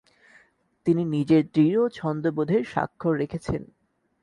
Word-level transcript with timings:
তিনি 0.85 1.03
নিজের 1.05 1.43
দৃঢ় 1.53 1.81
ছন্দবোধের 1.89 2.63
সাক্ষর 2.63 3.13
রেখেছেন। 3.15 3.61